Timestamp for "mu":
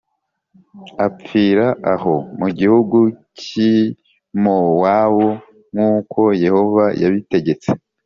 2.39-2.47